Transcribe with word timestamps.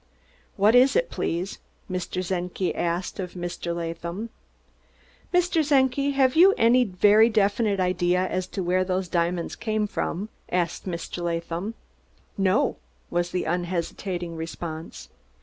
"What 0.55 0.73
is 0.73 0.95
it, 0.95 1.11
please?" 1.11 1.59
Mr. 1.87 2.25
Czenki 2.27 2.73
asked 2.73 3.19
of 3.19 3.35
Mr. 3.35 3.75
Latham. 3.75 4.31
"Mr. 5.31 5.63
Czenki, 5.63 6.13
have 6.13 6.35
you 6.35 6.55
any 6.57 6.83
very 6.83 7.29
definite 7.29 7.79
idea 7.79 8.27
as 8.27 8.47
to 8.47 8.63
where 8.63 8.83
those 8.83 9.07
diamonds 9.07 9.55
came 9.55 9.85
from?" 9.85 10.29
asked 10.51 10.87
Mr. 10.87 11.21
Latham. 11.21 11.75
"No," 12.35 12.77
was 13.11 13.29
the 13.29 13.43
unhesitating 13.43 14.35
response. 14.35 15.07